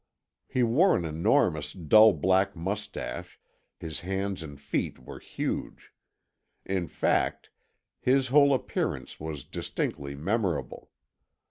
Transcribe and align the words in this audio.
He 0.47 0.63
wore 0.63 0.95
an 0.97 1.05
enormous 1.05 1.73
dull 1.73 2.11
black 2.13 2.55
moustache, 2.55 3.39
his 3.77 3.99
hands 3.99 4.41
and 4.41 4.59
feet 4.59 4.97
were 4.97 5.19
huge; 5.19 5.93
in 6.65 6.87
fact, 6.87 7.51
his 7.99 8.29
whole 8.29 8.51
appearance 8.51 9.19
was 9.19 9.43
distinctly 9.43 10.15
memorable. 10.15 10.89